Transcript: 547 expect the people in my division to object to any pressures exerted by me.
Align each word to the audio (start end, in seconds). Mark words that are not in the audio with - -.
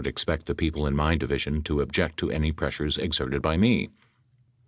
547 0.03 0.09
expect 0.15 0.47
the 0.47 0.55
people 0.55 0.87
in 0.87 0.95
my 0.95 1.15
division 1.15 1.61
to 1.61 1.79
object 1.79 2.17
to 2.17 2.31
any 2.31 2.51
pressures 2.51 2.97
exerted 2.97 3.39
by 3.43 3.55
me. 3.55 3.91